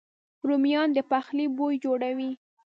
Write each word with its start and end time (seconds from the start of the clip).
رومیان 0.47 0.89
د 0.93 0.99
پخلي 1.11 1.45
بوی 1.57 1.75
جوړوي 1.83 2.31